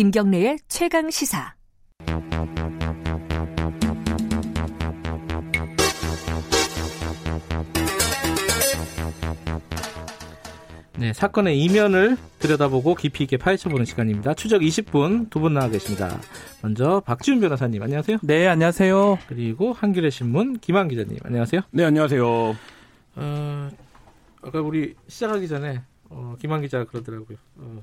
김경래의 0.00 0.56
최강 0.66 1.10
시사. 1.10 1.54
네, 10.98 11.14
사건의 11.14 11.58
이면을 11.62 12.16
들여다보고 12.40 12.94
깊이 12.94 13.24
있게 13.24 13.38
파헤쳐보는 13.38 13.86
시간입니다. 13.86 14.34
추적 14.34 14.60
20분 14.60 15.30
두 15.30 15.40
분 15.40 15.54
나와 15.54 15.68
계십니다. 15.68 16.20
먼저 16.62 17.00
박지훈 17.06 17.40
변호사님 17.40 17.82
안녕하세요. 17.82 18.18
네, 18.22 18.46
안녕하세요. 18.46 19.18
그리고 19.26 19.72
한겨레 19.72 20.10
신문 20.10 20.58
김한 20.58 20.88
기자님 20.88 21.16
안녕하세요. 21.24 21.62
네, 21.70 21.84
안녕하세요. 21.84 22.56
어, 23.16 23.70
아까 24.42 24.60
우리 24.60 24.94
시작하기 25.08 25.48
전에 25.48 25.80
어, 26.10 26.36
김한 26.38 26.60
기자가 26.60 26.84
그러더라고요. 26.84 27.38
어, 27.56 27.82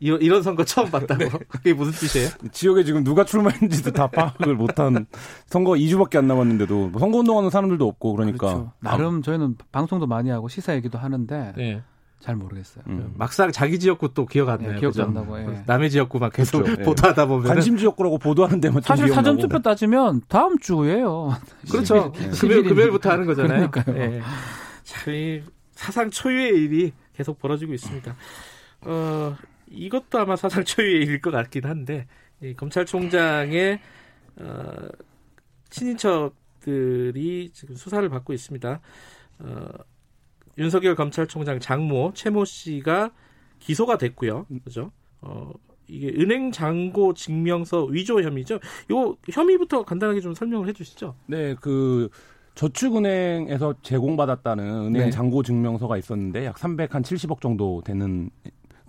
이런, 0.00 0.20
이런 0.22 0.42
선거 0.42 0.64
처음 0.64 0.90
봤다고. 0.90 1.18
네. 1.24 1.30
그게 1.48 1.72
무슨 1.74 1.92
뜻이에요? 1.92 2.30
지역에 2.52 2.84
지금 2.84 3.04
누가 3.04 3.24
출마했는지도 3.24 3.92
다 3.92 4.06
파악을 4.08 4.54
못한 4.56 5.06
선거 5.46 5.72
2주밖에 5.72 6.16
안 6.16 6.26
남았는데도 6.26 6.88
뭐 6.88 6.98
선거 6.98 7.18
운동하는 7.18 7.50
사람들도 7.50 7.86
없고 7.86 8.14
그러니까 8.16 8.38
그렇죠. 8.38 8.72
나름 8.80 9.22
저희는 9.22 9.56
방송도 9.70 10.06
많이 10.06 10.30
하고 10.30 10.48
시사 10.48 10.74
얘기도 10.74 10.98
하는데 10.98 11.52
네. 11.56 11.82
잘 12.18 12.36
모르겠어요. 12.36 12.84
음. 12.88 13.12
막상 13.16 13.50
자기 13.50 13.78
지역구 13.78 14.12
또 14.12 14.26
기억 14.26 14.50
안 14.50 14.58
네, 14.58 14.68
나요. 14.68 14.80
기억도 14.80 15.06
그죠? 15.06 15.08
안 15.08 15.14
나고. 15.14 15.38
예. 15.38 15.62
남의 15.66 15.90
지역구만 15.90 16.30
계속 16.30 16.62
그렇죠. 16.64 16.80
예. 16.82 16.84
보도하다 16.84 17.26
보면 17.26 17.48
관심 17.48 17.78
지역구라고 17.78 18.18
보도하는 18.18 18.60
데만 18.60 18.82
좀 18.82 18.96
사실. 18.96 19.08
사전 19.08 19.38
투표 19.38 19.58
따지면 19.60 20.22
다음 20.28 20.58
주예요. 20.58 21.30
그렇죠. 21.70 22.12
네. 22.16 22.28
금요일, 22.38 22.64
금요일부터 22.64 23.10
하는 23.10 23.24
거잖아요. 23.26 23.70
그러니까요. 23.70 23.96
예. 23.96 24.20
참, 24.82 25.14
이 25.14 25.42
사상 25.72 26.10
초유의 26.10 26.62
일이 26.62 26.92
계속 27.14 27.38
벌어지고 27.38 27.72
있습니다. 27.72 28.14
어, 28.82 29.36
이것도 29.70 30.18
아마 30.18 30.36
사상 30.36 30.64
초유의 30.64 31.02
일일 31.02 31.20
것 31.20 31.30
같긴 31.30 31.64
한데, 31.64 32.06
이 32.42 32.54
검찰총장의, 32.54 33.80
어, 34.36 34.88
친인척들이 35.70 37.50
지금 37.52 37.76
수사를 37.76 38.06
받고 38.08 38.32
있습니다. 38.32 38.80
어, 39.38 39.68
윤석열 40.58 40.94
검찰총장 40.94 41.60
장모, 41.60 42.12
최모 42.14 42.44
씨가 42.44 43.12
기소가 43.60 43.98
됐고요. 43.98 44.46
그죠? 44.64 44.90
어, 45.20 45.52
이게 45.86 46.08
은행 46.08 46.52
잔고 46.52 47.14
증명서 47.14 47.84
위조 47.84 48.22
혐의죠. 48.22 48.58
요 48.92 49.16
혐의부터 49.30 49.84
간단하게 49.84 50.20
좀 50.20 50.34
설명을 50.34 50.68
해 50.68 50.72
주시죠. 50.72 51.14
네, 51.26 51.54
그 51.60 52.08
저축은행에서 52.54 53.74
제공받았다는 53.82 54.64
은행 54.64 54.92
네. 54.92 55.10
잔고 55.10 55.42
증명서가 55.42 55.96
있었는데 55.96 56.44
약 56.44 56.56
370억 56.56 57.40
정도 57.40 57.82
되는 57.84 58.30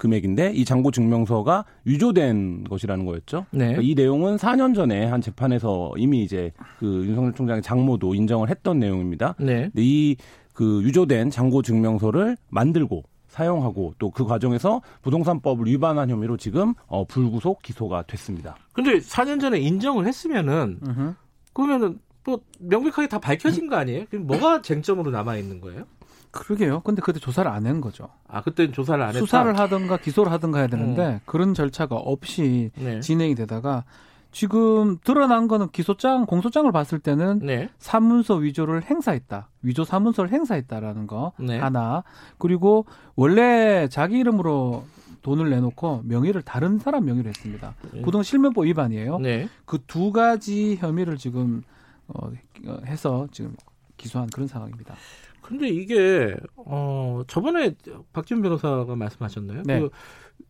금액인데 0.02 0.54
이 0.54 0.66
잔고 0.66 0.90
증명서가 0.90 1.64
위조된 1.86 2.64
것이라는 2.64 3.06
거였죠. 3.06 3.46
네. 3.52 3.68
그러니까 3.68 3.82
이 3.84 3.94
내용은 3.94 4.36
4년 4.36 4.74
전에 4.74 5.06
한 5.06 5.22
재판에서 5.22 5.92
이미 5.96 6.24
이제 6.24 6.52
그 6.80 7.06
윤석열 7.06 7.34
총장의 7.34 7.62
장모도 7.62 8.16
인정을 8.16 8.50
했던 8.50 8.80
내용입니다. 8.80 9.36
네. 9.40 9.70
근데 9.70 9.84
이그 9.84 10.82
유조된 10.84 11.30
잔고 11.30 11.62
증명서를 11.62 12.36
만들고 12.50 13.04
사용하고 13.28 13.94
또 14.00 14.10
그 14.10 14.26
과정에서 14.26 14.82
부동산법을 15.04 15.68
위반한 15.68 16.10
혐의로 16.10 16.36
지금 16.36 16.74
어, 16.88 17.06
불구속 17.06 17.62
기소가 17.62 18.02
됐습니다. 18.08 18.56
근데 18.74 18.98
4년 18.98 19.40
전에 19.40 19.60
인정을 19.60 20.08
했으면은 20.08 20.80
음흠. 20.84 21.14
그러면은 21.54 22.00
뭐 22.24 22.40
명백하게 22.60 23.08
다 23.08 23.20
밝혀진 23.20 23.70
거 23.70 23.76
아니에요? 23.76 24.06
그럼 24.10 24.26
뭐가 24.26 24.62
쟁점으로 24.64 25.12
남아 25.12 25.38
있는 25.38 25.62
거예요? 25.62 25.86
그러게요. 26.32 26.80
근데 26.82 27.02
그때 27.02 27.20
조사를 27.20 27.50
안 27.50 27.66
한 27.66 27.82
거죠. 27.82 28.10
아 28.28 28.42
그때는 28.42 28.74
조사를 28.74 29.02
안 29.02 29.10
했다. 29.10 29.20
수사를 29.20 29.58
하든가 29.60 29.98
기소를 29.98 30.32
하든가 30.32 30.60
해야 30.60 30.68
되는데 30.68 31.22
그런 31.26 31.54
절차가 31.54 31.96
없이 31.96 32.72
네. 32.76 33.00
진행이 33.02 33.36
되다가 33.36 33.84
지금 34.32 34.98
드러난 35.04 35.48
거는 35.50 35.70
기소장, 35.72 36.26
공소장을 36.26 36.72
봤을 36.72 37.00
때는 37.00 37.40
네. 37.40 37.70
사문서 37.80 38.36
위조를 38.36 38.84
행사했다. 38.84 39.50
위조 39.62 39.84
사문서를 39.84 40.32
행사했다라는 40.32 41.06
거 41.08 41.34
네. 41.38 41.60
하나. 41.60 42.04
그리고 42.38 42.86
원래 43.18 43.90
자기 43.90 44.18
이름으로 44.20 44.86
돈을 45.22 45.50
내놓고 45.50 46.02
명의를 46.06 46.42
다른 46.44 46.80
사람 46.80 47.06
명의로 47.06 47.28
했습니다. 47.30 47.76
네. 47.92 48.02
부동 48.02 48.24
실명법 48.24 48.66
위반이에요. 48.66 49.20
네. 49.20 49.50
그두 49.66 50.12
가지 50.14 50.78
혐의를 50.78 51.18
지금 51.18 51.62
어, 52.08 52.30
어, 52.68 52.78
해서 52.86 53.28
지금 53.32 53.54
기소한 53.98 54.30
그런 54.34 54.48
상황입니다. 54.48 54.96
근데 55.42 55.68
이게 55.68 56.36
어 56.56 57.22
저번에 57.28 57.76
박지훈 58.14 58.42
변호사가 58.42 58.96
말씀하셨나요? 58.96 59.64
네. 59.66 59.80
그 59.80 59.90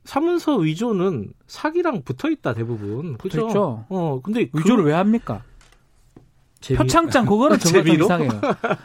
사문서 0.03 0.57
위조는 0.57 1.34
사기랑 1.47 2.02
붙어 2.03 2.29
있다 2.29 2.53
대부분. 2.53 3.18
붙어있죠. 3.18 3.85
어 3.90 4.22
근데 4.24 4.50
위조를 4.53 4.85
왜 4.85 4.94
합니까? 4.94 5.44
재미- 6.62 6.78
표창장 6.78 7.26
그거는 7.26 7.58
정말 7.58 7.82
좀 7.84 7.86
재미로? 7.86 8.06
이상해요. 8.06 8.30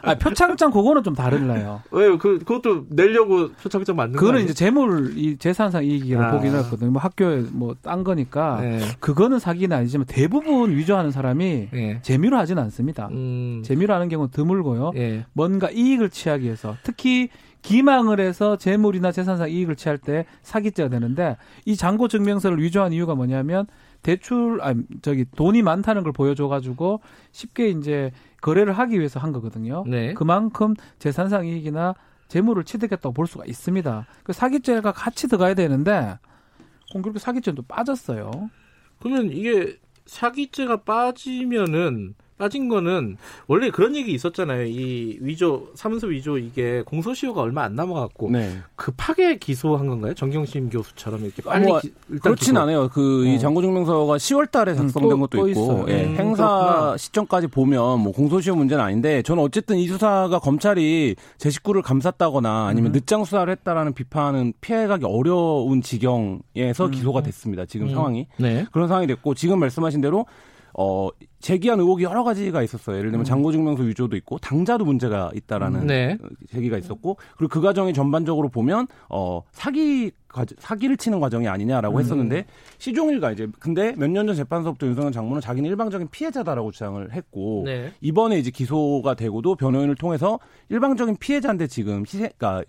아, 0.01 0.15
표창장 0.15 0.71
그거는 0.71 1.03
좀 1.03 1.13
다르나요. 1.13 1.81
왜요? 1.91 2.17
그 2.17 2.39
그것도 2.39 2.87
내려고 2.89 3.51
표창장 3.53 3.95
만든 3.95 4.15
거 4.19 4.19
그거는? 4.25 4.43
이제 4.43 4.53
재물 4.53 5.13
이 5.15 5.37
재산상 5.37 5.85
이익이라고 5.85 6.25
아. 6.25 6.31
보기는 6.31 6.57
했거든요. 6.59 6.91
뭐 6.91 7.01
학교에 7.01 7.43
뭐 7.51 7.75
딴 7.83 8.03
거니까 8.03 8.59
네. 8.61 8.79
그거는 8.99 9.37
사기는 9.39 9.75
아니지만 9.77 10.05
대부분 10.07 10.71
위조하는 10.75 11.11
사람이 11.11 11.69
네. 11.71 11.99
재미로 12.01 12.37
하진 12.37 12.57
않습니다. 12.57 13.07
음. 13.11 13.61
재미로 13.63 13.93
하는 13.93 14.09
경우는 14.09 14.31
드물고요. 14.31 14.91
예. 14.95 15.25
뭔가 15.33 15.69
이익을 15.69 16.09
취하기 16.09 16.43
위해서 16.45 16.75
특히 16.83 17.29
기망을 17.61 18.19
해서 18.19 18.55
재물이나 18.57 19.11
재산상 19.11 19.49
이익을 19.51 19.75
취할 19.75 19.97
때 19.97 20.25
사기죄가 20.41 20.89
되는데 20.89 21.37
이 21.65 21.75
잔고 21.75 22.07
증명서를 22.07 22.61
위조한 22.61 22.93
이유가 22.93 23.13
뭐냐면 23.13 23.67
대출 24.07 24.61
아 24.61 24.73
저기 25.01 25.25
돈이 25.35 25.63
많다는 25.63 26.03
걸 26.03 26.13
보여줘 26.13 26.47
가지고 26.47 27.01
쉽게 27.33 27.67
이제 27.67 28.13
거래를 28.39 28.71
하기 28.71 28.97
위해서 28.97 29.19
한 29.19 29.33
거거든요. 29.33 29.83
네. 29.85 30.13
그만큼 30.13 30.75
재산상 30.97 31.45
이익이나 31.45 31.93
재물을 32.29 32.63
취득했다고 32.63 33.11
볼 33.11 33.27
수가 33.27 33.43
있습니다. 33.45 34.07
그 34.23 34.31
사기죄가 34.31 34.93
같이 34.93 35.27
들어가야 35.27 35.55
되는데 35.55 36.17
그렇게 36.93 37.19
사기죄도 37.19 37.63
빠졌어요. 37.63 38.31
그러면 39.01 39.29
이게 39.29 39.77
사기죄가 40.05 40.83
빠지면은 40.83 42.15
빠진 42.37 42.69
거는 42.69 43.17
원래 43.47 43.69
그런 43.71 43.95
얘기 43.95 44.13
있었잖아요. 44.13 44.65
이 44.65 45.17
위조 45.21 45.67
사문서 45.73 46.07
위조 46.07 46.37
이게 46.37 46.83
공소시효가 46.85 47.41
얼마 47.41 47.63
안 47.63 47.75
남아갖고 47.75 48.29
네. 48.29 48.57
급하게 48.75 49.37
기소한 49.37 49.87
건가요? 49.87 50.13
정경심 50.13 50.69
교수처럼 50.69 51.23
이렇게 51.25 51.41
빨리 51.41 51.65
뭐, 51.65 51.79
기, 51.79 51.91
그렇진 52.21 52.53
기소. 52.53 52.59
않아요. 52.59 52.89
그이 52.89 53.35
어. 53.35 53.39
잔고증명서가 53.39 54.17
10월달에 54.17 54.75
작성된 54.75 55.09
또- 55.09 55.17
것도 55.19 55.27
또 55.37 55.49
있고. 55.49 55.85
예, 55.89 56.03
음, 56.05 56.15
행사 56.15 56.47
그렇구나. 56.47 56.97
시점까지 56.97 57.47
보면 57.47 57.99
뭐 58.01 58.11
공소시효 58.13 58.55
문제는 58.55 58.83
아닌데 58.83 59.23
저는 59.23 59.41
어쨌든 59.41 59.77
이 59.77 59.87
수사가 59.87 60.37
검찰이 60.39 61.15
제 61.37 61.49
식구를 61.49 61.81
감쌌다거나 61.81 62.67
아니면 62.67 62.91
음. 62.91 62.93
늦장 62.93 63.23
수사를 63.23 63.51
했다라는 63.51 63.93
비판은 63.93 64.53
피해가기 64.61 65.05
어려운 65.05 65.81
지경에서 65.81 66.85
음. 66.85 66.91
기소가 66.91 67.23
됐습니다. 67.23 67.65
지금 67.65 67.87
음. 67.87 67.93
상황이 67.93 68.27
네. 68.37 68.65
그런 68.71 68.87
상황이 68.87 69.07
됐고 69.07 69.33
지금 69.33 69.59
말씀하신 69.59 70.01
대로 70.01 70.25
어 70.73 71.09
제기한 71.39 71.79
의혹이 71.79 72.03
여러 72.03 72.23
가지가 72.23 72.61
있었어요. 72.63 72.97
예를 72.97 73.11
들면 73.11 73.25
잔고증명서 73.25 73.83
위조도 73.83 74.15
있고 74.17 74.37
당자도 74.39 74.85
문제가 74.85 75.31
있다라는 75.35 75.81
음. 75.81 75.87
네. 75.87 76.17
어, 76.21 76.27
제기가 76.49 76.77
있었고 76.77 77.17
그리고 77.37 77.49
그 77.51 77.61
과정이 77.61 77.93
전반적으로 77.93 78.49
보면 78.49 78.87
어 79.09 79.41
사기 79.51 80.11
과- 80.27 80.45
사기를 80.59 80.97
치는 80.97 81.19
과정이 81.19 81.47
아니냐라고 81.47 81.97
음. 81.97 81.99
했었는데 82.01 82.45
시종일가 82.79 83.31
이제 83.31 83.47
근데 83.59 83.93
몇 83.97 84.09
년 84.09 84.27
전 84.27 84.35
재판서부터 84.35 84.87
윤석열 84.87 85.11
장모는 85.11 85.41
자기는 85.41 85.69
일방적인 85.69 86.09
피해자다라고 86.11 86.71
주장을 86.71 87.11
했고 87.13 87.63
네. 87.65 87.91
이번에 88.01 88.37
이제 88.39 88.51
기소가 88.51 89.13
되고도 89.15 89.55
변호인을 89.55 89.95
통해서 89.95 90.39
일방적인 90.69 91.17
피해자인데 91.19 91.67
지금 91.67 92.03
희세 92.05 92.31
그러니까 92.37 92.63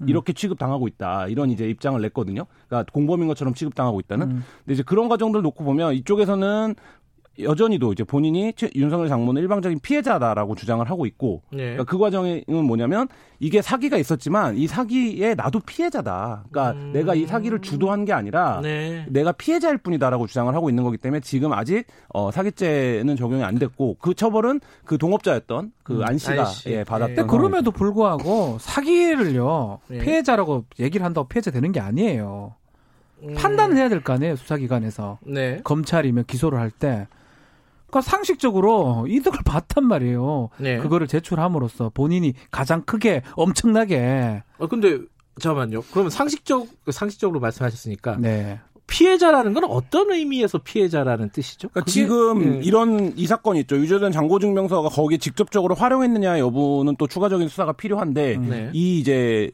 음. 0.00 0.08
이렇게 0.08 0.32
취급당하고 0.32 0.88
있다 0.88 1.28
이런 1.28 1.50
이제 1.50 1.68
입장을 1.68 2.00
냈거든요. 2.00 2.46
그러니까 2.66 2.90
공범인 2.92 3.28
것처럼 3.28 3.54
취급당하고 3.54 4.00
있다는. 4.00 4.30
음. 4.30 4.44
근데 4.64 4.74
이제 4.74 4.82
그런 4.82 5.08
과정들 5.08 5.42
놓고 5.42 5.62
보면 5.62 5.94
이쪽에서는 5.94 6.74
여전히도 7.38 7.92
이제 7.92 8.04
본인이 8.04 8.52
최- 8.54 8.70
윤석열 8.74 9.08
장모는 9.08 9.40
일방적인 9.40 9.80
피해자다라고 9.80 10.54
주장을 10.54 10.88
하고 10.90 11.06
있고 11.06 11.42
네. 11.50 11.58
그러니까 11.58 11.84
그 11.84 11.96
과정은 11.98 12.42
뭐냐면 12.46 13.08
이게 13.40 13.62
사기가 13.62 13.96
있었지만 13.96 14.56
이 14.58 14.66
사기에 14.66 15.34
나도 15.34 15.60
피해자다. 15.60 16.44
그러니까 16.50 16.78
음. 16.78 16.92
내가 16.92 17.14
이 17.14 17.24
사기를 17.26 17.60
주도한 17.60 18.04
게 18.04 18.12
아니라 18.12 18.60
네. 18.62 19.06
내가 19.08 19.32
피해자일 19.32 19.78
뿐이다라고 19.78 20.26
주장을 20.26 20.54
하고 20.54 20.68
있는 20.68 20.84
거기 20.84 20.98
때문에 20.98 21.20
지금 21.20 21.52
아직 21.54 21.84
어, 22.10 22.30
사기죄는 22.30 23.16
적용이 23.16 23.42
안 23.42 23.58
됐고 23.58 23.96
그 23.98 24.12
처벌은 24.14 24.60
그 24.84 24.98
동업자였던 24.98 25.72
그 25.82 26.02
안 26.04 26.18
씨가. 26.18 26.46
예, 26.66 26.84
받았던. 26.84 27.14
네. 27.14 27.22
그럼에도 27.26 27.70
불구하고 27.70 28.58
사기를요 28.60 29.80
네. 29.88 29.98
피해자라고 29.98 30.66
얘기를 30.78 31.04
한다고 31.04 31.28
피해자 31.28 31.50
되는 31.50 31.72
게 31.72 31.80
아니에요. 31.80 32.54
음. 33.24 33.34
판단을 33.36 33.76
해야 33.76 33.88
될 33.88 34.02
거 34.02 34.12
아니에요 34.12 34.36
수사기관에서 34.36 35.18
네. 35.26 35.60
검찰이면 35.64 36.24
기소를 36.26 36.58
할 36.58 36.70
때. 36.70 37.06
그러니까 37.92 38.00
상식적으로 38.00 39.06
이득을 39.06 39.40
봤단 39.44 39.86
말이에요. 39.86 40.48
네. 40.56 40.78
그거를 40.78 41.06
제출함으로써 41.06 41.90
본인이 41.92 42.32
가장 42.50 42.82
크게 42.82 43.22
엄청나게 43.36 44.42
어 44.58 44.66
근데 44.66 44.98
잠깐만요. 45.40 45.82
그러면 45.92 46.10
상식적 46.10 46.66
상식적으로 46.90 47.38
말씀하셨으니까 47.40 48.16
네. 48.18 48.58
피해자라는 48.86 49.52
건 49.54 49.64
어떤 49.64 50.10
의미에서 50.10 50.58
피해자라는 50.58 51.30
뜻이죠? 51.30 51.68
그러니까 51.68 51.80
그게- 51.82 51.92
지금 51.92 52.56
예. 52.56 52.60
이런 52.64 53.12
이 53.16 53.26
사건 53.26 53.56
있죠. 53.56 53.76
유죄된 53.76 54.10
장고증명서가 54.12 54.88
거기에 54.88 55.18
직접적으로 55.18 55.74
활용했느냐 55.74 56.38
여부는 56.38 56.96
또 56.98 57.06
추가적인 57.06 57.48
수사가 57.48 57.72
필요한데 57.72 58.36
네. 58.38 58.70
이 58.72 59.00
이제 59.00 59.50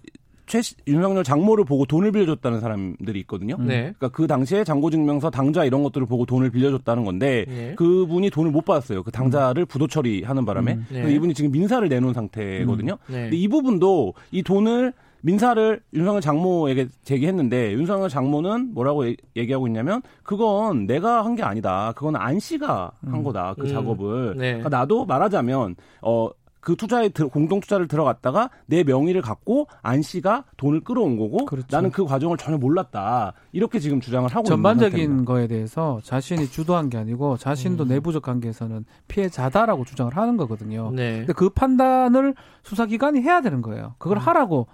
최 0.49 0.61
윤석열 0.87 1.23
장모를 1.23 1.65
보고 1.65 1.85
돈을 1.87 2.11
빌려줬다는 2.12 2.61
사람들이 2.61 3.21
있거든요. 3.21 3.56
네. 3.59 3.93
그러니까 3.99 4.09
그 4.09 4.27
당시에 4.27 4.65
장고증명서 4.65 5.31
당좌 5.31 5.65
이런 5.65 5.83
것들을 5.83 6.06
보고 6.06 6.27
돈을 6.27 6.50
빌려줬다는 6.50 7.05
건데 7.05 7.45
네. 7.47 7.75
그분이 7.77 8.31
돈을 8.31 8.50
못 8.50 8.65
받았어요. 8.65 9.03
그 9.03 9.11
당좌를 9.12 9.67
부도 9.67 9.87
처리하는 9.87 10.45
바람에 10.45 10.73
음. 10.75 10.87
네. 10.91 11.12
이분이 11.15 11.35
지금 11.35 11.53
민사를 11.53 11.87
내놓은 11.89 12.15
상태거든요. 12.15 12.99
네. 13.09 13.23
근데 13.23 13.37
이 13.37 13.47
부분도 13.49 14.15
이 14.33 14.43
돈을 14.43 14.93
민사를 15.21 15.81
윤석열 15.95 16.21
장모에게 16.21 16.87
제기했는데 17.03 17.73
윤석열 17.73 18.09
장모는 18.09 18.73
뭐라고 18.73 19.06
얘- 19.09 19.17
얘기하고 19.37 19.67
있냐면 19.67 20.00
그건 20.23 20.87
내가 20.87 21.25
한 21.25 21.35
게 21.35 21.43
아니다. 21.43 21.93
그건 21.97 22.15
안 22.17 22.39
씨가 22.39 22.93
한 23.05 23.23
거다. 23.25 23.55
그 23.55 23.62
음. 23.62 23.67
작업을. 23.69 24.35
네. 24.37 24.53
그러니까 24.55 24.69
나도 24.69 25.05
말하자면 25.06 25.75
어. 26.03 26.31
그 26.60 26.76
투자에 26.76 27.08
들- 27.10 27.28
공동 27.28 27.60
투자를 27.60 27.88
들어갔다가 27.88 28.50
내 28.66 28.82
명의를 28.84 29.22
갖고 29.22 29.69
안 29.82 30.02
씨가 30.02 30.44
돈을 30.56 30.81
끌어온 30.81 31.16
거고 31.16 31.44
그렇죠. 31.46 31.66
나는 31.70 31.90
그 31.90 32.05
과정을 32.05 32.37
전혀 32.37 32.58
몰랐다 32.58 33.32
이렇게 33.52 33.78
지금 33.78 34.00
주장을 34.00 34.28
하고 34.28 34.40
있는 34.40 34.49
전반적인 34.56 34.90
상태입니다. 34.90 35.25
거에 35.32 35.46
대해서 35.46 36.00
자신이 36.02 36.49
주도한 36.50 36.90
게 36.90 36.99
아니고 36.99 37.37
자신도 37.37 37.84
음. 37.84 37.88
내부적 37.88 38.22
관계에서는 38.22 38.84
피해자다라고 39.06 39.84
주장을 39.84 40.14
하는 40.16 40.37
거거든요. 40.37 40.90
네. 40.93 41.19
근데 41.19 41.32
그 41.32 41.49
판단을 41.50 42.34
수사기관이 42.64 43.20
해야 43.22 43.40
되는 43.40 43.62
거예요. 43.62 43.94
그걸 43.99 44.19
음. 44.19 44.20
하라고 44.22 44.66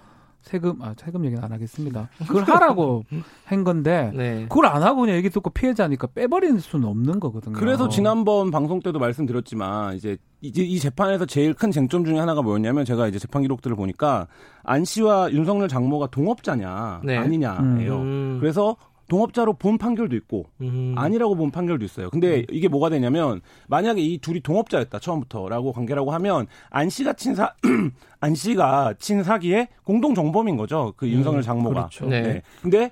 세금 0.45 0.81
아 0.83 0.95
세금 0.97 1.25
얘기는 1.25 1.43
안 1.43 1.53
하겠습니다. 1.53 2.11
그걸 2.29 2.45
하라고 2.45 3.03
한 3.45 3.65
건데 3.65 4.13
네. 4.15 4.43
그걸 4.49 4.67
안 4.67 4.83
하고 4.83 5.01
그냥 5.01 5.17
얘기 5.17 5.31
듣고 5.31 5.51
피해자니까 5.51 6.09
빼버릴 6.09 6.61
수는 6.61 6.87
없는 6.87 7.19
거거든요. 7.19 7.55
그래서 7.55 7.89
지난번 7.89 8.51
방송 8.51 8.81
때도 8.81 8.99
말씀드렸지만 8.99 9.97
이제 9.97 10.19
이제 10.43 10.63
이 10.63 10.79
재판에서 10.79 11.25
제일 11.25 11.55
큰 11.55 11.71
쟁점 11.71 12.05
중에 12.05 12.19
하나가 12.19 12.43
뭐였냐면 12.43 12.85
제가 12.85 13.09
이제 13.09 13.19
재판 13.19 13.41
기록들을 13.41 13.75
보니까 13.75 14.29
안 14.63 14.85
씨와 14.85 15.33
윤석열 15.33 15.67
장모가 15.69 16.09
동업자냐 16.09 17.01
네. 17.05 17.17
아니냐예요. 17.17 17.97
음. 17.97 18.37
그래서 18.39 18.77
동업자로 19.09 19.55
본 19.55 19.79
판결도 19.79 20.17
있고 20.17 20.47
음. 20.61 20.95
아니라고 20.97 21.35
본 21.35 21.51
판결도 21.51 21.85
있어요. 21.85 22.11
근데 22.11 22.45
이게 22.51 22.69
뭐가 22.69 22.89
되냐면 22.91 23.41
만약에 23.69 24.01
이 24.01 24.19
둘이 24.19 24.41
동업자였다 24.41 24.99
처음부터라고 24.99 25.73
관계라고 25.73 26.11
하면 26.13 26.47
안 26.71 26.89
씨가 26.89 27.13
친 27.15 27.35
사, 27.35 27.55
안 28.21 28.35
씨가 28.35 28.95
친 28.99 29.23
사기의 29.23 29.69
공동 29.85 30.15
정범인 30.15 30.57
거죠. 30.57 30.95
그 30.97 31.09
윤석열 31.09 31.43
장모가. 31.43 31.75
그렇죠. 31.89 32.07
네. 32.07 32.43
근데 32.63 32.91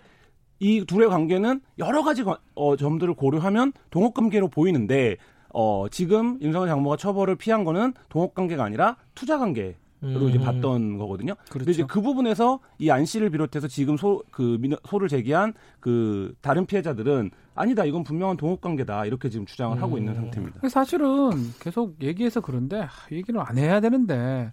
이 0.61 0.85
둘의 0.87 1.09
관계는 1.09 1.61
여러 1.79 2.03
가지 2.03 2.23
관- 2.23 2.37
어, 2.55 2.77
점들을 2.77 3.15
고려하면 3.15 3.73
동업관계로 3.91 4.49
보이는데 4.49 5.17
어, 5.55 5.87
지금 5.91 6.39
윤석열 6.41 6.69
장모가 6.69 6.97
처벌을 6.97 7.37
피한 7.37 7.65
거는 7.65 7.95
동업관계가 8.11 8.63
아니라 8.65 8.97
투자관계. 9.15 9.77
로 10.03 10.29
이제 10.29 10.37
음. 10.39 10.43
봤던 10.43 10.99
거거든요. 10.99 11.35
근데 11.49 11.51
그렇죠. 11.65 11.71
이제 11.71 11.85
그 11.89 12.01
부분에서 12.01 12.59
이 12.81 12.91
안 12.91 13.05
씨를 13.05 13.31
비롯해서 13.31 13.69
지금 13.69 13.97
소 13.97 14.23
그 14.33 14.59
소를 14.89 15.07
제기한 15.09 15.55
그 15.79 16.35
다른 16.41 16.67
피해자들은 16.67 17.31
아니다 17.55 17.85
이건 17.85 18.03
분명한 18.03 18.37
동업 18.37 18.61
관계다 18.61 19.07
이렇게 19.07 19.29
지금 19.29 19.47
주장을 19.47 19.81
하고 19.81 19.99
있는 19.99 20.13
음. 20.15 20.17
상태입니다. 20.17 20.69
사실은 20.69 21.31
계속 21.61 22.03
얘기해서 22.03 22.41
그런데 22.41 22.81
하, 22.81 22.89
얘기를 23.13 23.39
안 23.41 23.57
해야 23.59 23.81
되는데 23.81 24.51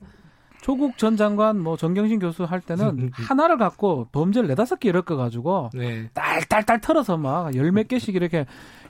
조국 0.61 0.97
전 0.97 1.15
장관 1.17 1.59
뭐 1.59 1.77
정경심 1.77 2.19
교수 2.19 2.43
할 2.43 2.59
때는 2.61 3.11
하나를 3.15 3.57
갖고 3.57 4.07
범죄를 4.11 4.47
네다섯 4.49 4.79
개 4.79 4.89
엮어 4.89 5.15
가지고 5.15 5.69
네. 5.73 6.09
딸딸딸 6.13 6.81
털어서 6.81 7.17
막 7.17 7.55
열 7.55 7.71
몇 7.71 7.87
개씩 7.87 8.15
이렇게 8.15 8.45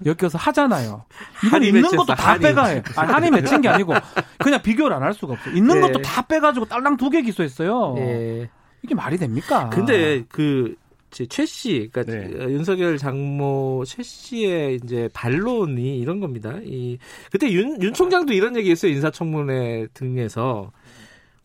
엮여서 0.05 0.37
하잖아요. 0.37 1.05
이건 1.45 1.63
있는 1.63 1.81
맺혔어, 1.81 1.97
것도 1.97 2.15
다. 2.15 2.37
빼가요. 2.37 2.81
아니, 2.95 3.11
한이 3.11 3.31
맺힌 3.31 3.61
게 3.61 3.69
아니고 3.69 3.93
그냥 4.39 4.61
비교를 4.61 4.95
안 4.95 5.03
할 5.03 5.13
수가 5.13 5.33
없어. 5.33 5.49
있는 5.51 5.77
예. 5.77 5.81
것도 5.81 6.01
다 6.01 6.21
빼가지고 6.23 6.65
딸랑 6.65 6.97
두 6.97 7.09
개 7.09 7.21
기소했어요. 7.21 7.95
예. 7.97 8.49
이게 8.83 8.95
말이 8.95 9.17
됩니까? 9.17 9.69
근데 9.69 10.23
그 10.29 10.75
최 11.11 11.43
씨, 11.47 11.89
그러니까 11.91 12.03
네. 12.13 12.43
어, 12.45 12.49
윤석열 12.51 12.99
장모 12.99 13.83
최 13.87 14.03
씨의 14.03 14.75
이제 14.83 15.09
반론이 15.11 15.97
이런 15.97 16.19
겁니다. 16.19 16.53
이 16.63 16.99
그때 17.31 17.51
윤, 17.51 17.81
윤 17.81 17.93
총장도 17.93 18.31
이런 18.33 18.55
얘기했어요 18.55 18.91
인사청문회 18.91 19.87
등에서 19.95 20.71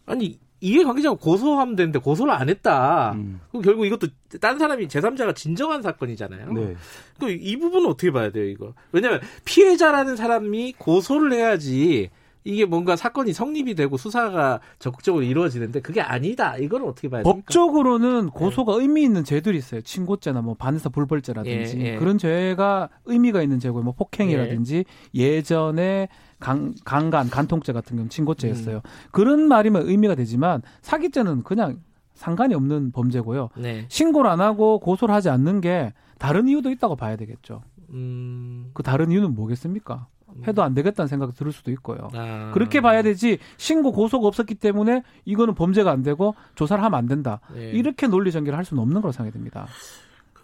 아니 0.07 0.39
이해관계자가 0.61 1.17
고소하면 1.17 1.77
되는데 1.77 1.99
고소를 1.99 2.33
안 2.33 2.49
했다. 2.49 3.13
음. 3.13 3.41
그럼 3.51 3.63
결국 3.63 3.85
이것도 3.85 4.09
딴 4.41 4.59
사람이 4.59 4.89
제3자가 4.89 5.35
진정한 5.37 5.83
사건이잖아요. 5.83 6.53
네. 6.53 6.75
그이 7.21 7.59
부분은 7.59 7.91
어떻게 7.91 8.11
봐야 8.11 8.31
돼요, 8.31 8.47
이거? 8.47 8.73
왜냐면 8.93 9.21
피해자라는 9.45 10.17
사람이 10.17 10.75
고소를 10.79 11.33
해야지 11.35 12.11
이게 12.45 12.67
뭔가 12.67 12.95
사건이 12.95 13.33
성립이 13.33 13.75
되고 13.75 13.97
수사가 13.97 14.61
적극적으로 14.79 15.25
이루어지는데 15.25 15.81
그게 15.81 16.03
아니다. 16.03 16.57
이걸 16.59 16.85
어떻게 16.85 17.09
봐야 17.09 17.23
됩니까? 17.23 17.43
법적으로는 17.43 18.29
고소가 18.31 18.75
의미 18.75 19.03
있는 19.03 19.25
죄들이 19.25 19.57
있어요. 19.57 19.81
친고죄나 19.81 20.43
뭐 20.43 20.55
반사 20.55 20.91
불벌죄라든지 20.91 21.81
예, 21.81 21.95
예. 21.95 21.97
그런 21.97 22.19
죄가 22.19 22.91
의미가 23.07 23.43
있는 23.43 23.61
죄고 23.61 23.83
뭐 23.83 23.95
폭행이라든지 23.95 24.85
예 25.15 25.43
전에 25.43 26.09
강, 26.45 26.75
강간, 26.85 27.31
간통죄 27.31 27.73
같은 27.73 27.97
경우는 27.97 28.11
친고죄였어요. 28.11 28.83
그런 29.13 29.49
말이면 29.49 29.89
의미가 29.89 30.15
되지만 30.15 30.61
사기죄는 30.83 31.43
그냥 31.43 31.81
상관이 32.13 32.55
없는 32.55 32.93
범죄고요. 32.93 33.49
네. 33.57 33.87
신고를 33.89 34.29
안 34.29 34.43
하고 34.43 34.79
고소를 34.79 35.15
하지 35.15 35.31
않는 35.31 35.63
게 35.63 35.95
다른 36.19 36.47
이유도 36.47 36.71
있다고 36.71 36.97
봐야 36.97 37.17
되겠죠. 37.17 37.63
음. 37.95 38.71
그 38.75 38.83
다른 38.83 39.11
이유는 39.11 39.35
뭐겠습니까? 39.35 40.09
해도 40.47 40.63
안 40.63 40.75
되겠다는 40.75 41.09
생각이 41.09 41.33
들을 41.33 41.51
수도 41.51 41.71
있고요. 41.71 42.11
아. 42.13 42.51
그렇게 42.53 42.83
봐야 42.83 43.01
되지 43.01 43.39
신고 43.57 43.91
고소가 43.93 44.27
없었기 44.29 44.57
때문에 44.57 45.03
이거는 45.25 45.55
범죄가 45.55 45.91
안 45.91 46.03
되고 46.03 46.35
조사를 46.57 46.83
하면 46.85 46.99
안 46.99 47.07
된다. 47.07 47.41
네. 47.55 47.71
이렇게 47.71 48.07
논리 48.07 48.31
전개를 48.31 48.59
할 48.59 48.67
수는 48.67 48.83
없는 48.83 49.01
거로 49.01 49.13
생각이 49.13 49.33
됩니다. 49.33 49.67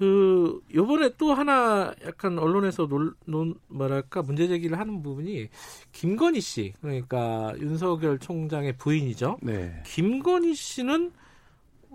그 0.00 0.62
요번에 0.74 1.10
또 1.18 1.34
하나 1.34 1.92
약간 2.06 2.38
언론에서 2.38 2.86
논, 2.86 3.12
논 3.26 3.54
뭐랄까 3.68 4.22
문제 4.22 4.48
제기를 4.48 4.78
하는 4.78 5.02
부분이 5.02 5.48
김건희 5.92 6.40
씨 6.40 6.72
그러니까 6.80 7.52
윤석열 7.58 8.18
총장의 8.18 8.78
부인이죠. 8.78 9.36
네. 9.42 9.82
김건희 9.84 10.54
씨는 10.54 11.12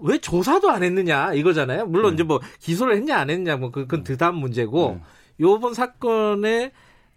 왜 0.03 0.19
조사도 0.19 0.69
안 0.69 0.83
했느냐 0.83 1.33
이거잖아요. 1.33 1.87
물론 1.87 2.11
네. 2.11 2.13
이제 2.13 2.23
뭐 2.23 2.39
기소를 2.59 2.95
했냐 2.97 3.17
안 3.17 3.31
했냐 3.31 3.57
뭐 3.57 3.71
그건 3.71 4.03
드다음 4.03 4.35
문제고 4.35 4.99
네. 4.99 5.01
요번 5.39 5.73
사건에 5.73 6.73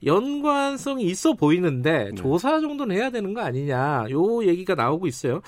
연관성이 0.07 1.05
있어 1.05 1.35
보이는데 1.35 2.05
네. 2.05 2.15
조사 2.15 2.63
정도는 2.63 2.97
해야 2.97 3.11
되는 3.11 3.35
거 3.35 3.43
아니냐 3.43 4.07
요 4.11 4.43
얘기가 4.43 4.75
나오고 4.75 5.07
있어요. 5.07 5.43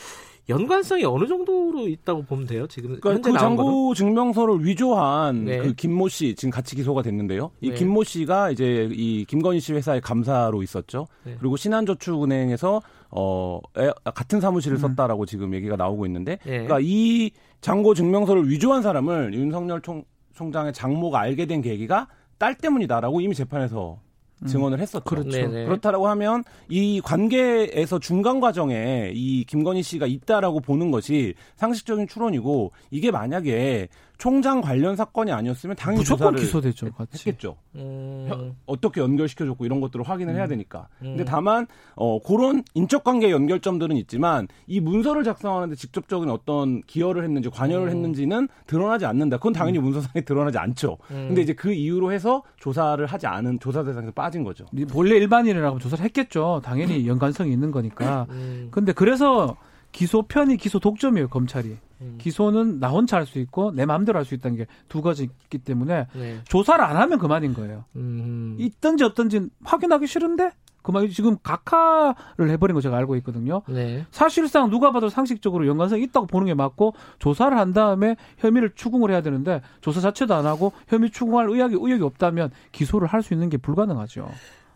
연관성이 0.49 1.05
어느 1.05 1.27
정도로 1.27 1.87
있다고 1.89 2.23
보면 2.25 2.47
돼요? 2.47 2.67
지금 2.67 2.99
그러니까 3.01 3.11
현재 3.11 3.31
그 3.31 3.37
나온 3.37 3.57
거는? 3.57 3.71
장고 3.71 3.95
증명서를 3.95 4.65
위조한 4.65 5.45
네. 5.45 5.59
그 5.59 5.75
김모 5.75 6.09
씨 6.09 6.35
지금 6.35 6.51
같이 6.51 6.75
기소가 6.75 7.03
됐는데요. 7.03 7.51
이 7.61 7.71
네. 7.71 7.75
김모 7.77 8.03
씨가 8.05 8.51
이제 8.51 8.89
이 8.93 9.25
김건희 9.27 9.61
씨 9.61 9.73
회사의 9.75 10.01
감사로 10.01 10.63
있었죠. 10.63 11.07
네. 11.25 11.37
그리고 11.39 11.57
신한저축은행에서 11.57 12.83
어 13.11 13.61
에- 13.79 13.91
같은 14.15 14.41
사무실을 14.41 14.77
음. 14.79 14.81
썼다라고 14.81 15.27
지금 15.27 15.55
얘기가 15.55 15.77
나오고 15.77 16.07
있는데, 16.07 16.37
네. 16.45 16.65
그러니까 16.65 16.79
이 16.81 17.31
장고 17.61 17.95
증명서를 17.95 18.49
위조한 18.49 18.83
사람을 18.83 19.35
윤석열 19.35 19.81
총, 19.83 20.05
총장의 20.35 20.73
장모가 20.73 21.21
알게 21.21 21.47
된 21.47 21.61
계기가 21.61 22.09
딸 22.39 22.57
때문이다라고 22.57 23.21
이미 23.21 23.35
재판에서 23.35 23.99
증언을 24.47 24.81
했었죠. 24.81 25.05
그렇죠. 25.05 25.31
네네. 25.31 25.67
그렇다라고 25.67 26.09
하면 26.09 26.45
이 26.69 27.01
관계에서 27.01 27.99
중간 27.99 28.41
과정에 28.41 29.13
이 29.15 29.45
김건희 29.45 29.83
씨가 29.83 30.07
있다라고 30.07 30.61
보는 30.61 30.91
것이 30.91 31.35
상식적인 31.57 32.07
추론이고 32.07 32.73
이게 32.91 33.11
만약에 33.11 33.89
총장 34.21 34.61
관련 34.61 34.97
사건이 34.97 35.33
아니었으면 35.33 35.75
당연히 35.77 36.01
무조건 36.01 36.19
조사를 36.37 36.39
기소되죠, 36.41 36.87
했- 36.87 36.97
같이. 36.97 37.29
했겠죠. 37.29 37.57
음, 37.75 38.27
혀- 38.29 38.53
어떻게 38.67 39.01
연결시켜줬고 39.01 39.65
이런 39.65 39.81
것들을 39.81 40.07
확인을 40.07 40.35
해야 40.37 40.47
되니까. 40.47 40.89
음. 41.01 41.17
근데 41.17 41.25
다만 41.25 41.67
어 41.97 42.21
그런 42.23 42.63
인적 42.75 43.03
관계 43.03 43.31
연결점들은 43.31 43.97
있지만 43.97 44.47
이 44.67 44.79
문서를 44.79 45.25
작성하는데 45.25 45.75
직접적인 45.75 46.29
어떤 46.29 46.83
기여를 46.83 47.25
했는지 47.25 47.49
관여를 47.49 47.87
음. 47.87 47.91
했는지는 47.91 48.49
드러나지 48.67 49.07
않는다. 49.07 49.39
그건 49.39 49.55
당연히 49.55 49.79
문서상에 49.79 50.23
드러나지 50.27 50.59
않죠. 50.59 50.99
음. 51.13 51.25
근데 51.29 51.41
이제 51.41 51.55
그 51.55 51.73
이유로 51.73 52.13
해서 52.13 52.43
조사를 52.59 53.05
하지 53.07 53.27
않은 53.27 53.59
조사 53.59 53.83
대상에서 53.83 54.13
빠진 54.13 54.45
거죠. 54.45 54.67
원래 54.95 55.17
일반인이라고 55.17 55.79
조사를 55.79 56.05
했겠죠. 56.05 56.61
당연히 56.63 57.09
연관성이 57.09 57.53
있는 57.53 57.71
거니까. 57.71 58.27
음, 58.29 58.69
근데 58.71 58.93
그래서 58.93 59.57
기소 59.93 60.23
편이 60.23 60.57
기소 60.57 60.79
독점이에요, 60.79 61.29
검찰이. 61.29 61.77
음. 62.01 62.17
기소는 62.19 62.81
나 62.81 62.89
혼자 62.89 63.17
할 63.19 63.27
수 63.27 63.39
있고 63.41 63.73
내 63.73 63.85
마음대로 63.85 64.19
할 64.19 64.25
수 64.25 64.35
있다는 64.35 64.57
게 64.57 64.67
두 64.89 65.03
가지 65.03 65.25
있기 65.25 65.59
때문에 65.59 66.07
네. 66.15 66.39
조사를 66.45 66.83
안 66.83 66.97
하면 66.97 67.19
그만인 67.19 67.53
거예요. 67.55 67.85
음, 67.97 68.57
있든지 68.59 69.05
없든지 69.05 69.49
확인하기 69.65 70.07
싫은데 70.07 70.53
그만 70.83 71.11
지금 71.11 71.37
각하를 71.43 72.49
해버린 72.49 72.75
거 72.75 72.81
제가 72.81 72.97
알고 72.97 73.17
있거든요. 73.17 73.61
네. 73.69 74.07
사실상 74.11 74.71
누가 74.71 74.93
봐도 74.93 75.11
상식적으로 75.11 75.67
연관성이 75.67 76.05
있다고 76.05 76.27
보는 76.27 76.47
게 76.47 76.55
맞고 76.55 76.95
조사를 77.19 77.57
한 77.59 77.75
다음에 77.75 78.17
혐의를 78.39 78.73
추궁을 78.75 79.11
해야 79.11 79.21
되는데 79.21 79.61
조사 79.83 80.01
자체도 80.01 80.35
안 80.35 80.47
하고 80.47 80.73
혐의 80.89 81.11
추궁할 81.11 81.51
의혹이 81.51 81.75
의혹이 81.75 82.03
없다면 82.03 82.51
기소를 82.73 83.09
할 83.09 83.23
수 83.23 83.35
있는 83.35 83.51
게 83.51 83.59
불가능하죠. 83.59 84.31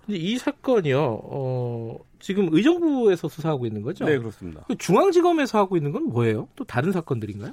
근데 0.04 0.18
이 0.18 0.36
사건이요. 0.36 1.20
어, 1.24 1.96
지금 2.24 2.48
의정부에서 2.50 3.28
수사하고 3.28 3.66
있는 3.66 3.82
거죠? 3.82 4.06
네, 4.06 4.16
그렇습니다. 4.16 4.64
그 4.66 4.78
중앙지검에서 4.78 5.58
하고 5.58 5.76
있는 5.76 5.92
건 5.92 6.04
뭐예요? 6.04 6.48
또 6.56 6.64
다른 6.64 6.90
사건들인가요? 6.90 7.52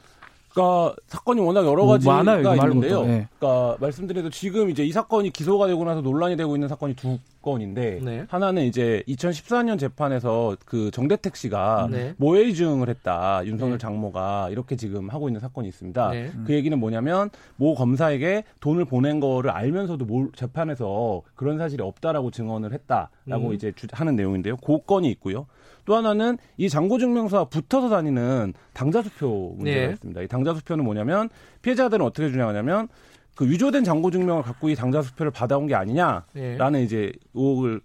그러니까 0.54 0.96
사건이 1.08 1.40
워낙 1.42 1.66
여러 1.66 1.84
뭐 1.86 1.94
가지가 1.94 2.24
많아요. 2.24 2.54
있는데요. 2.56 3.04
예. 3.06 3.28
그러니까 3.40 3.78
말씀드려도 3.80 4.30
지금 4.30 4.70
이제 4.70 4.84
이 4.86 4.92
사건이 4.92 5.32
기소가 5.32 5.68
되고 5.68 5.84
나서 5.86 6.02
논란이 6.02 6.36
되고 6.36 6.56
있는 6.56 6.68
사건이 6.68 6.96
두 6.96 7.18
건인데 7.42 8.00
네. 8.04 8.26
하나는 8.30 8.64
이제 8.66 9.02
2014년 9.08 9.80
재판에서 9.80 10.56
그 10.66 10.92
정대택 10.92 11.36
씨가 11.36 11.88
네. 11.90 12.14
모해이중을 12.18 12.88
했다 12.90 13.42
윤석열 13.46 13.74
네. 13.74 13.78
장모가 13.80 14.50
이렇게 14.52 14.76
지금 14.76 15.10
하고 15.10 15.28
있는 15.30 15.40
사건이 15.40 15.68
있습니다. 15.70 16.10
네. 16.12 16.32
그 16.46 16.54
얘기는 16.54 16.78
뭐냐면 16.78 17.30
모 17.56 17.74
검사에게 17.74 18.44
돈을 18.60 18.86
보낸 18.86 19.20
거를 19.20 19.50
알면서도 19.52 20.06
몰- 20.06 20.32
재판에서 20.36 21.22
그런 21.36 21.58
사실이 21.58 21.82
없다라고 21.82 22.30
증언을 22.30 22.74
했다라고 22.74 23.48
음. 23.50 23.54
이제 23.54 23.72
주- 23.76 23.88
하는 23.92 24.16
내용인데요. 24.16 24.58
그 24.58 24.80
건이 24.84 25.10
있고요. 25.12 25.48
또 25.86 25.96
하나는 25.96 26.38
이 26.58 26.70
장고증명서와 26.70 27.46
붙어서 27.46 27.90
다니는 27.90 28.54
당자수표 28.74 29.56
문제가 29.58 29.88
네. 29.88 29.94
있습니다. 29.94 30.22
이 30.22 30.28
당자수표는 30.28 30.84
뭐냐면 30.84 31.30
피해자들은 31.62 32.06
어떻게 32.06 32.30
주장하냐면 32.30 32.88
그 33.36 33.50
위조된 33.50 33.84
장고증명을 33.84 34.44
갖고 34.44 34.70
이 34.70 34.76
당자수표를 34.76 35.32
받아온 35.32 35.68
게 35.68 35.76
아니냐라는 35.76 36.72
네. 36.72 36.84
이제 36.84 37.12
의혹을 37.34 37.82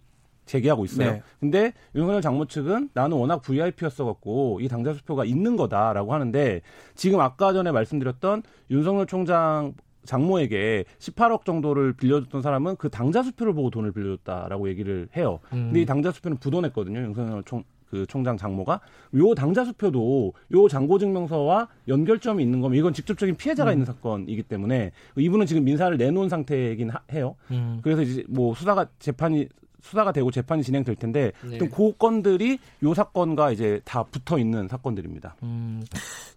제기하고 0.47 0.85
있어요. 0.85 1.13
네. 1.13 1.23
근데 1.41 1.73
윤석열 1.95 2.23
장모 2.23 2.47
측은 2.47 2.91
나는 2.95 3.17
워낙 3.17 3.43
VIP였어 3.43 4.05
갖고 4.05 4.61
이 4.61 4.69
당자 4.69 4.95
수표가 4.95 5.25
있는 5.25 5.57
거다라고 5.57 6.15
하는데 6.15 6.61
지금 6.95 7.21
아까 7.21 7.53
전에 7.53 7.73
말씀드렸던 7.73 8.43
윤석열 8.71 9.07
총장 9.07 9.75
장모에게 10.05 10.85
18억 11.01 11.45
정도를 11.45 11.93
빌려줬던 11.95 12.41
사람은 12.41 12.77
그 12.77 12.89
당자 12.89 13.23
수표를 13.25 13.53
보고 13.53 13.71
돈을 13.71 13.93
빌려줬다라고 13.93 14.69
얘기를 14.69 15.09
해요. 15.17 15.41
음. 15.53 15.67
근데 15.67 15.83
이 15.83 15.87
당자 15.87 16.13
수표는 16.13 16.39
부도냈거든요. 16.39 17.01
윤석열 17.01 17.43
총, 17.45 17.65
그 17.91 18.05
총장 18.07 18.37
장모가. 18.37 18.81
요 19.15 19.35
당자 19.35 19.65
수표도 19.65 20.33
요 20.53 20.69
장고 20.69 20.99
증명서와 20.99 21.69
연결점이 21.89 22.43
있는 22.43 22.61
거면 22.61 22.79
이건 22.79 22.93
직접적인 22.93 23.37
피해자가 23.37 23.73
있는 23.73 23.87
사건이기 23.87 24.43
때문에 24.43 24.93
이분은 25.17 25.47
지금 25.47 25.65
민사를 25.65 25.97
내놓은 25.97 26.29
상태이긴 26.29 26.91
하- 26.91 27.01
해요. 27.13 27.37
음. 27.51 27.81
그래서 27.83 28.03
이제 28.03 28.25
뭐 28.29 28.55
수사가 28.55 28.87
재판이 28.99 29.49
수사가 29.83 30.11
되고 30.11 30.31
재판이 30.33 30.65
진행될 30.65 30.97
텐데 30.97 31.31
네. 31.45 31.57
어떤 31.57 31.71
그 31.71 31.97
건들이 31.97 32.59
요 32.83 32.93
사건과 32.95 33.53
이제 33.53 33.81
다 33.85 34.03
붙어 34.03 34.37
있는 34.37 34.67
사건들입니다. 34.67 35.37
음, 35.45 35.85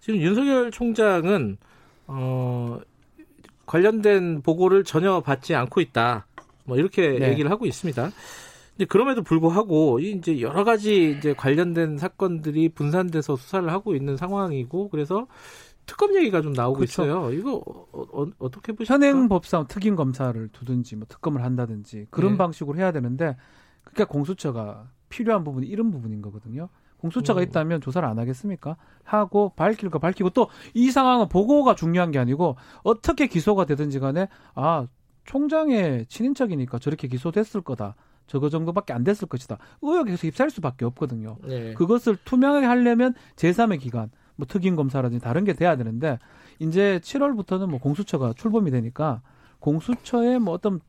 지금 0.01 0.19
윤석열 0.21 0.69
총장은 0.69 1.57
어, 2.05 2.79
관련된 3.65 4.41
보고를 4.43 4.83
전혀 4.83 5.19
받지 5.21 5.55
않고 5.55 5.81
있다. 5.81 6.27
뭐 6.65 6.77
이렇게 6.77 7.17
네. 7.17 7.29
얘기를 7.29 7.49
하고 7.49 7.65
있습니다. 7.65 8.11
근데 8.79 8.87
그럼에도 8.87 9.23
불구하고 9.23 9.99
이 9.99 10.11
이제 10.11 10.39
여러 10.39 10.63
가지 10.63 11.11
이제 11.11 11.33
관련된 11.33 11.97
사건들이 11.97 12.69
분산돼서 12.69 13.35
수사를 13.35 13.69
하고 13.69 13.93
있는 13.93 14.15
상황이고 14.15 14.87
그래서 14.87 15.27
특검 15.85 16.15
얘기가 16.15 16.41
좀 16.41 16.53
나오고 16.53 16.77
그렇죠. 16.77 17.03
있어요. 17.03 17.33
이거 17.33 17.61
어, 17.91 18.49
떻게 18.49 18.71
보십니까? 18.71 18.93
현행 18.93 19.27
법상 19.27 19.67
특임 19.67 19.97
검사를 19.97 20.47
두든지 20.53 20.95
뭐 20.95 21.05
특검을 21.09 21.43
한다든지 21.43 22.07
그런 22.09 22.33
네. 22.33 22.37
방식으로 22.37 22.77
해야 22.77 22.93
되는데 22.93 23.35
그러니까 23.83 24.05
공수처가 24.05 24.87
필요한 25.09 25.43
부분이 25.43 25.67
이런 25.67 25.91
부분인 25.91 26.21
거거든요. 26.21 26.69
공수처가 26.99 27.41
음. 27.41 27.43
있다면 27.43 27.81
조사를 27.81 28.07
안 28.07 28.17
하겠습니까? 28.17 28.77
하고 29.03 29.51
밝힐 29.57 29.89
거 29.89 29.99
밝히고 29.99 30.29
또 30.29 30.47
이 30.73 30.89
상황은 30.89 31.27
보고가 31.27 31.75
중요한 31.75 32.11
게 32.11 32.19
아니고 32.19 32.55
어떻게 32.83 33.27
기소가 33.27 33.65
되든지 33.65 33.99
간에 33.99 34.29
아 34.55 34.87
총장의 35.25 36.05
친인척이니까 36.07 36.79
저렇게 36.79 37.09
기소됐을 37.09 37.59
거다. 37.59 37.95
저거 38.29 38.49
정도밖에 38.49 38.93
안 38.93 39.03
됐을 39.03 39.27
것이다. 39.27 39.57
의혹에 39.81 40.11
계속 40.11 40.27
휩싸일 40.27 40.51
수밖에 40.51 40.85
없거든요. 40.85 41.37
네. 41.43 41.73
그것을 41.73 42.15
투명하게 42.23 42.65
하려면 42.67 43.15
제3의 43.35 43.79
기관, 43.81 44.11
뭐 44.35 44.45
특임 44.47 44.75
검사라든지 44.75 45.21
다른 45.21 45.43
게 45.43 45.53
돼야 45.53 45.75
되는데 45.75 46.19
이제 46.59 46.99
7월부터는 47.03 47.67
뭐 47.67 47.79
공수처가 47.79 48.33
출범이 48.33 48.69
되니까 48.71 49.21
공수처에 49.59 50.37
뭐 50.39 50.53
어떤 50.53 50.79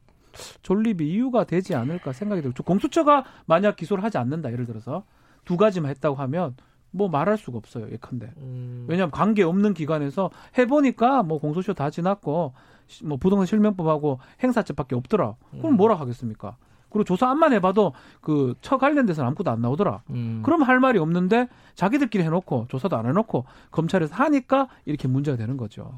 존립이 0.62 1.08
이유가 1.10 1.44
되지 1.44 1.74
않을까 1.74 2.12
생각이 2.12 2.42
들고 2.42 2.62
공수처가 2.62 3.24
만약 3.46 3.74
기소를 3.76 4.04
하지 4.04 4.18
않는다 4.18 4.52
예를 4.52 4.66
들어서 4.66 5.04
두 5.44 5.56
가지만 5.56 5.90
했다고 5.90 6.14
하면 6.16 6.54
뭐 6.92 7.08
말할 7.08 7.36
수가 7.36 7.58
없어요 7.58 7.88
예컨대 7.90 8.30
음, 8.36 8.84
왜냐하면 8.88 9.10
관계 9.10 9.42
없는 9.42 9.74
기관에서 9.74 10.30
해보니까 10.58 11.22
뭐 11.24 11.38
공소시효 11.40 11.74
다 11.74 11.90
지났고 11.90 12.52
시- 12.86 13.04
뭐 13.04 13.16
부동산 13.16 13.46
실명법하고 13.46 14.20
행사죄밖에 14.42 14.94
없더라 14.94 15.34
그럼 15.50 15.74
음. 15.74 15.76
뭐라 15.76 15.96
하겠습니까 15.96 16.56
그리고 16.90 17.04
조사 17.04 17.30
안만 17.30 17.52
해봐도 17.54 17.92
그 18.20 18.54
처 18.60 18.76
관련돼서는 18.78 19.28
아무것도 19.28 19.50
안 19.50 19.60
나오더라 19.60 20.02
음. 20.10 20.42
그럼 20.44 20.62
할 20.62 20.80
말이 20.80 20.98
없는데 20.98 21.48
자기들끼리 21.74 22.24
해놓고 22.24 22.66
조사도 22.68 22.96
안 22.96 23.06
해놓고 23.06 23.44
검찰에서 23.70 24.14
하니까 24.14 24.68
이렇게 24.84 25.08
문제가 25.08 25.36
되는 25.36 25.56
거죠. 25.56 25.92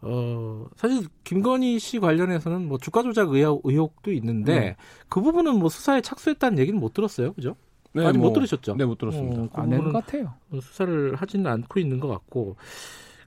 어, 0.00 0.66
사실 0.76 1.06
김건희 1.24 1.78
씨 1.78 1.98
관련해서는 1.98 2.68
뭐 2.68 2.78
주가 2.78 3.02
조작 3.02 3.30
의혹, 3.30 3.62
의혹도 3.64 4.12
있는데 4.12 4.60
네. 4.60 4.76
그 5.08 5.20
부분은 5.20 5.58
뭐 5.58 5.68
수사에 5.68 6.00
착수했다는 6.00 6.58
얘기는 6.58 6.78
못 6.78 6.92
들었어요, 6.94 7.32
그죠? 7.32 7.56
네, 7.92 8.04
아직 8.06 8.18
뭐- 8.18 8.28
못 8.28 8.34
들으셨죠? 8.34 8.76
네, 8.76 8.84
못 8.84 8.96
들었습니다. 8.98 9.42
어, 9.42 9.48
그안 9.52 9.70
되는 9.70 9.78
부분은 9.84 9.92
것 9.92 10.06
같아요. 10.06 10.34
수사를 10.60 11.14
하지는 11.16 11.46
않고 11.50 11.80
있는 11.80 11.98
것 11.98 12.06
같고. 12.08 12.56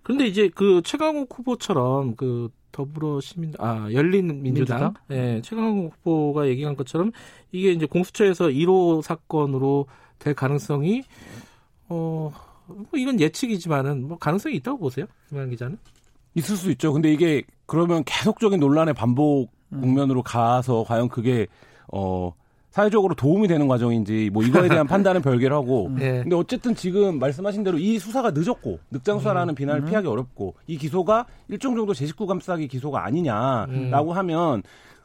그런데 0.04 0.26
이제 0.28 0.50
그 0.54 0.82
최강욱 0.84 1.28
후보처럼 1.38 2.16
그 2.16 2.50
더불어 2.72 3.20
시민 3.20 3.54
아 3.60 3.88
열린 3.92 4.42
민주당, 4.42 4.94
민주당? 4.94 4.94
예 5.12 5.42
최강욱 5.42 5.94
후보가 6.04 6.48
얘기한 6.48 6.76
것처럼 6.76 7.12
이게 7.52 7.72
이제 7.72 7.86
공수처에서 7.86 8.46
1호 8.48 9.02
사건으로 9.02 9.88
될 10.20 10.34
가능성이 10.34 11.04
어 11.90 12.32
뭐 12.72 13.00
이건 13.00 13.20
예측이지만은 13.20 14.08
뭐 14.08 14.18
가능성이 14.18 14.56
있다고 14.58 14.78
보세요 14.78 15.06
김한 15.30 15.50
기자는 15.50 15.78
있을 16.36 16.56
수 16.56 16.72
있죠. 16.72 16.94
근데 16.94 17.12
이게 17.12 17.44
그러면 17.66 18.04
계속적인 18.06 18.60
논란의 18.60 18.94
반복 18.94 19.52
음. 19.74 19.82
국면으로 19.82 20.24
가서 20.24 20.84
과연 20.88 21.10
그게 21.10 21.48
어 21.92 22.34
사회적으로 22.72 23.16
도움이 23.16 23.48
되는 23.48 23.68
과정인지 23.68 24.30
뭐 24.34 24.44
이거에 24.44 24.70
대한 24.70 24.88
판단은 24.88 25.22
별개로 25.22 25.56
하고 25.56 25.88
음. 25.88 25.98
예 26.02 26.22
근데 26.24 26.36
어쨌든 26.36 26.74
지금 26.74 27.20
말씀하신 27.20 27.64
대로 27.64 27.78
이 27.78 28.00
수사가 28.00 28.32
늦었고 28.32 28.80
늑장 28.90 29.20
수사라는 29.20 29.56
비난을 29.56 29.82
음. 29.84 29.86
피하기 29.86 30.08
어렵고 30.08 30.56
이 30.68 30.78
기소가 30.78 31.26
일정 31.50 31.76
정도 31.76 31.94
제 31.94 32.06
식구 32.06 32.26
감싸기 32.26 32.68
기소가 32.70 33.06
아니냐라고 33.06 34.12
음. 34.12 34.18
하면 34.18 34.64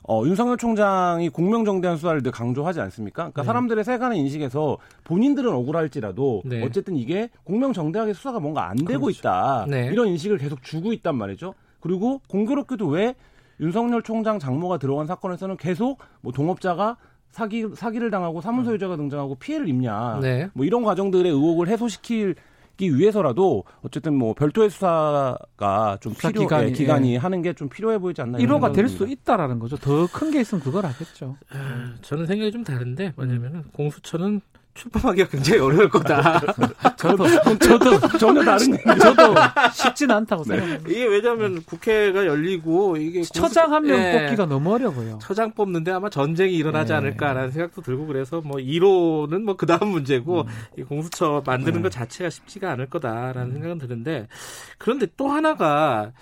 어, 0.09 0.23
윤석열 0.25 0.57
총장이 0.57 1.29
공명정대한 1.31 1.97
수사를 1.97 2.23
늘 2.23 2.31
강조하지 2.31 2.81
않습니까? 2.81 3.25
그러니까 3.25 3.43
네. 3.43 3.47
사람들의 3.47 3.83
세간의 3.83 4.21
인식에서 4.21 4.79
본인들은 5.03 5.53
억울할지라도 5.53 6.43
네. 6.45 6.65
어쨌든 6.65 6.95
이게 6.95 7.29
공명정대하게 7.43 8.13
수사가 8.13 8.39
뭔가 8.39 8.69
안 8.69 8.77
되고 8.77 9.07
그렇죠. 9.07 9.19
있다 9.19 9.67
네. 9.69 9.87
이런 9.87 10.07
인식을 10.07 10.39
계속 10.39 10.63
주고 10.63 10.93
있단 10.93 11.17
말이죠. 11.17 11.55
그리고 11.81 12.21
공교롭게도 12.29 12.87
왜 12.87 13.17
윤석열 13.59 14.03
총장 14.03 14.39
장모가 14.39 14.79
들어간 14.79 15.07
사건에서는 15.07 15.57
계속 15.57 15.99
뭐 16.21 16.33
동업자가 16.33 16.97
사기 17.31 17.67
사기를 17.75 18.11
당하고 18.11 18.41
사문서 18.41 18.73
유자가 18.73 18.97
등장하고 18.97 19.35
피해를 19.37 19.69
입냐 19.69 20.19
네. 20.23 20.49
뭐 20.55 20.65
이런 20.65 20.83
과정들의 20.83 21.31
의혹을 21.31 21.69
해소시키기 21.69 22.35
위해서라도 22.81 23.65
어쨌든 23.83 24.15
뭐 24.15 24.33
별도의 24.35 24.71
수사가 24.71 25.99
좀 26.01 26.15
수사 26.15 26.29
필요 26.29 26.43
기간이, 26.43 26.73
기간이, 26.73 26.73
기간이 26.73 27.13
예. 27.15 27.17
하는 27.19 27.43
게 27.43 27.53
좀 27.55 27.69
필요해 27.69 27.99
보이지 27.99 28.21
않나 28.23 28.39
이런 28.39 28.61
1호가 28.61 28.73
될 28.75 28.89
수. 28.89 29.07
있다라는 29.07 29.59
거죠. 29.59 29.77
더 29.77 30.07
큰 30.07 30.31
게 30.31 30.41
있으면 30.41 30.63
그걸 30.63 30.85
하겠죠. 30.87 31.37
아, 31.51 31.95
저는 32.03 32.27
생각이 32.27 32.53
좀 32.53 32.65
다른데 32.65 33.13
뭐냐면은 33.17 33.65
공수처는 33.73 34.41
출범하기가 34.77 35.29
굉장히 35.29 35.61
어려울 35.61 35.89
거다. 35.89 36.41
저도 36.97 37.27
저도 37.59 38.19
전혀 38.19 38.45
다른 38.45 38.73
얘기. 38.75 38.85
저도 39.01 39.35
쉽진 39.73 40.11
않다고 40.11 40.45
생각합니다. 40.45 40.89
이게 40.89 41.05
왜냐하면 41.07 41.63
국회가 41.65 42.25
열리고 42.27 42.97
이게 42.99 43.23
처장 43.23 43.73
한명 43.73 43.99
예. 43.99 44.21
뽑기가 44.27 44.47
너무 44.47 44.75
어려워요. 44.75 45.19
처장 45.21 45.53
뽑는데 45.53 45.91
아마 45.91 46.09
전쟁이 46.09 46.55
일어나지 46.55 46.93
네. 46.93 46.99
않을까라는 46.99 47.51
생각도 47.51 47.83
들고 47.83 48.07
그래서 48.07 48.41
뭐 48.41 48.59
1호는 48.59 49.43
뭐 49.43 49.57
그 49.57 49.65
다음 49.65 49.89
문제고 49.89 50.43
음. 50.43 50.47
이 50.79 50.83
공수처 50.83 51.43
만드는 51.47 51.77
네. 51.79 51.83
것 51.83 51.91
자체가 51.91 52.29
쉽지가 52.29 52.71
않을 52.73 52.91
거다라는 52.91 53.53
생각은 53.55 53.79
드는데 53.79 54.29
그런데 54.77 55.07
또 55.17 55.29
하나가 55.29 56.13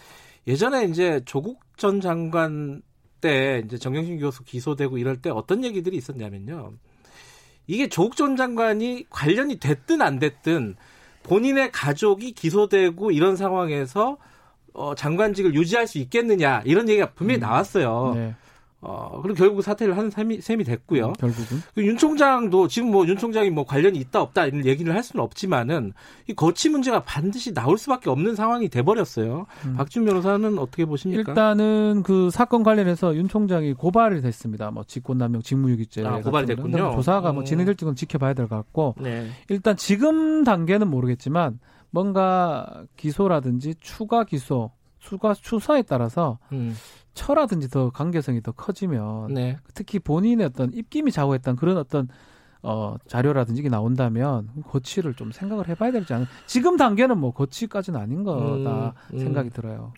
예전에 0.46 0.84
이제 0.84 1.20
조국 1.24 1.60
전 1.76 2.00
장관 2.00 2.80
때 3.20 3.62
이제 3.64 3.76
정경심 3.76 4.20
교수 4.20 4.44
기소되고 4.44 4.98
이럴 4.98 5.16
때 5.16 5.30
어떤 5.30 5.64
얘기들이 5.64 5.96
있었냐면요. 5.96 6.74
이게 7.66 7.88
조국 7.88 8.16
전 8.16 8.36
장관이 8.36 9.06
관련이 9.10 9.58
됐든 9.58 10.02
안 10.02 10.18
됐든 10.18 10.76
본인의 11.22 11.72
가족이 11.72 12.32
기소되고 12.32 13.10
이런 13.10 13.36
상황에서 13.36 14.18
어, 14.74 14.94
장관직을 14.94 15.54
유지할 15.54 15.86
수 15.86 15.98
있겠느냐 15.98 16.62
이런 16.64 16.88
얘기가 16.88 17.12
분명히 17.12 17.38
음. 17.38 17.42
나왔어요. 17.42 18.12
네. 18.14 18.34
어, 18.86 19.20
그리고 19.22 19.36
결국 19.38 19.62
사퇴를 19.62 19.96
한 19.96 20.10
셈이, 20.10 20.40
셈이 20.42 20.62
됐고요. 20.64 21.06
음, 21.08 21.12
결국은. 21.14 21.58
그윤 21.74 21.96
총장도 21.96 22.68
지금 22.68 22.90
뭐 22.90 23.06
윤 23.06 23.16
총장이 23.16 23.50
뭐 23.50 23.64
관련이 23.64 23.98
있다 23.98 24.20
없다 24.20 24.46
이런 24.46 24.64
얘기를 24.66 24.94
할 24.94 25.02
수는 25.02 25.24
없지만은 25.24 25.92
이 26.28 26.34
거치 26.34 26.68
문제가 26.68 27.02
반드시 27.02 27.52
나올 27.54 27.78
수밖에 27.78 28.10
없는 28.10 28.34
상황이 28.34 28.68
돼버렸어요. 28.68 29.46
음. 29.66 29.74
박준 29.76 30.04
변호사는 30.04 30.58
어떻게 30.58 30.84
보십니까? 30.84 31.32
일단은 31.32 32.02
그 32.04 32.30
사건 32.30 32.62
관련해서 32.62 33.16
윤 33.16 33.26
총장이 33.28 33.72
고발이 33.74 34.20
됐습니다. 34.20 34.70
뭐 34.70 34.84
직권남용, 34.84 35.42
직무유기죄 35.42 36.04
아, 36.06 36.20
고발이. 36.20 36.46
됐군요. 36.46 36.92
조사가 36.94 37.32
뭐 37.32 37.42
음. 37.42 37.44
진행될지 37.44 37.84
는 37.84 37.94
지켜봐야 37.94 38.34
될 38.34 38.48
것 38.48 38.56
같고 38.56 38.94
네. 39.00 39.26
일단 39.48 39.76
지금 39.76 40.44
단계는 40.44 40.88
모르겠지만 40.88 41.58
뭔가 41.90 42.84
기소라든지 42.96 43.74
추가 43.80 44.24
기소, 44.24 44.70
추가 45.04 45.34
추사에 45.34 45.82
따라서 45.82 46.38
음, 46.52 46.74
처라든지 47.12 47.68
더 47.68 47.90
관계성이 47.90 48.40
더 48.42 48.52
커지면 48.52 49.34
네. 49.34 49.58
특히 49.74 49.98
본인의 49.98 50.46
어떤 50.46 50.72
입김이 50.72 51.12
좌우했던 51.12 51.56
그런 51.56 51.76
어떤 51.76 52.08
어, 52.62 52.96
자료라든지 53.06 53.60
이게 53.60 53.68
나온다면 53.68 54.48
고치를 54.64 55.12
좀 55.14 55.30
생각을 55.30 55.68
해봐야 55.68 55.92
되지 55.92 56.14
않을까. 56.14 56.30
지금 56.46 56.78
단계는 56.78 57.18
뭐 57.18 57.32
고치까지는 57.32 58.00
아닌 58.00 58.24
거다 58.24 58.94
음, 59.10 59.14
음. 59.14 59.18
생각이 59.18 59.50
들어요. 59.50 59.92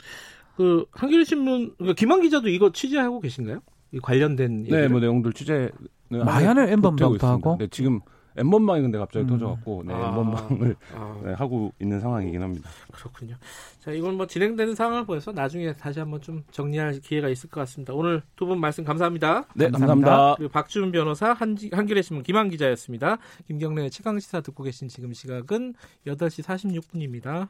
그 0.56 0.84
한겨레 0.90 1.24
신문 1.24 1.74
그러니까 1.76 1.94
김한 1.94 2.22
기자도 2.22 2.48
이거 2.48 2.72
취재하고 2.72 3.20
계신가요? 3.20 3.60
이 3.92 4.00
관련된 4.00 4.62
네, 4.64 4.68
얘기를? 4.70 4.88
뭐 4.88 4.98
내용들 4.98 5.32
취재는 5.32 5.70
마야는 6.10 6.62
하고 6.62 6.72
엠번방도 6.72 7.14
있습니다. 7.14 7.28
하고? 7.28 7.56
네, 7.60 7.68
지금 7.70 8.00
엠번방이 8.36 8.82
근데 8.82 8.98
갑자기 8.98 9.24
음. 9.26 9.28
터져갖고 9.28 9.84
네, 9.86 9.94
아. 9.94 10.08
엠번방을 10.08 10.76
아, 10.94 11.20
네, 11.24 11.32
하고 11.34 11.72
있는 11.80 12.00
상황이긴 12.00 12.42
합니다. 12.42 12.68
그렇군요. 12.92 13.36
자, 13.80 13.90
이건 13.92 14.16
뭐 14.16 14.26
진행되는 14.26 14.74
상황을 14.74 15.06
보여서 15.06 15.32
나중에 15.32 15.72
다시 15.72 15.98
한번 16.00 16.20
좀 16.20 16.42
정리할 16.50 17.00
기회가 17.00 17.28
있을 17.28 17.48
것 17.50 17.60
같습니다. 17.60 17.92
오늘 17.94 18.22
두 18.34 18.46
분 18.46 18.60
말씀 18.60 18.84
감사합니다. 18.84 19.46
네, 19.54 19.70
감사합니다. 19.70 20.10
감사합니다. 20.10 20.52
박준 20.52 20.92
변호사, 20.92 21.32
한, 21.32 21.56
한겨레 21.72 22.02
신문 22.02 22.22
김한 22.22 22.48
기자였습니다. 22.50 23.18
김경래 23.48 23.88
최강 23.90 24.18
시사 24.20 24.40
듣고 24.40 24.62
계신 24.62 24.88
지금 24.88 25.12
시각은 25.12 25.74
8시 26.06 26.44
46분입니다. 26.44 27.48